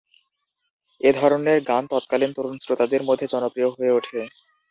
এ 1.01 1.09
ধরনের 1.13 1.57
গান 1.63 1.83
তৎকালীন 1.91 2.31
তরুণ 2.33 2.55
শ্রোতাদের 2.59 3.01
মধ্যে 3.03 3.25
জনপ্রিয় 3.33 3.69
হয়ে 3.71 3.95
ওঠে। 3.97 4.19